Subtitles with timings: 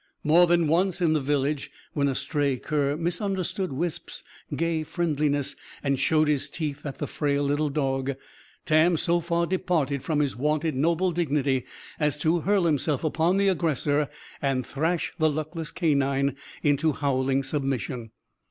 [0.23, 4.23] More than once, in the village, when a stray cur misunderstood Wisp's
[4.55, 8.13] gay friendliness and showed his teeth at the frail little dog,
[8.65, 11.65] Tam so far departed from his wonted noble dignity
[11.99, 14.09] as to hurl himself upon the aggressor
[14.41, 18.09] and thrash the luckless canine into howling submission.